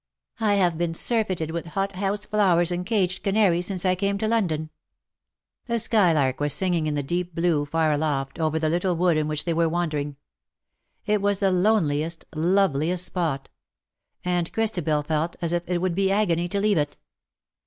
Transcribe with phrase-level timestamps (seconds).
[0.39, 4.27] I have been surfeited with hot house flowers and caged canaries since I came to
[4.27, 4.71] London.
[5.69, 9.15] ^^ A skylark was singing in the deep blue, far aloft, over the little wood
[9.15, 10.15] in which they were wandering.
[11.05, 13.49] It was the loneliest, loveliest spot;
[14.25, 16.97] and Christabel felt as if it would be agony to leave it.